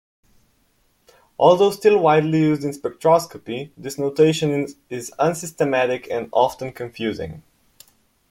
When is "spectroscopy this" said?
2.71-3.99